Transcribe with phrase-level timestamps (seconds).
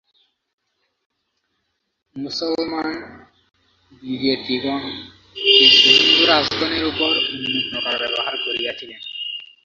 [2.15, 3.23] মুসলমানবিজেতৃগণ
[5.35, 9.01] কিন্তু হিন্দুরাজগণের উপর অন্য প্রকার ব্যবহার করিয়াছিলেন।